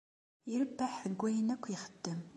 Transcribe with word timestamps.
Irebbeḥ 0.51 0.93
deg 1.03 1.19
wayen 1.21 1.53
akk 1.53 1.65
ixeddem. 1.75 2.19